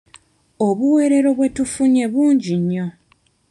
[0.67, 2.87] Obuweerero bwe tufunye bungi nnyo.